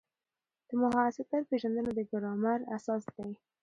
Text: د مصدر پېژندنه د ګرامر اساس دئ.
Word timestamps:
د 0.67 0.69
مصدر 0.81 1.41
پېژندنه 1.49 1.91
د 1.95 1.99
ګرامر 2.11 2.59
اساس 2.75 3.03
دئ. 3.15 3.31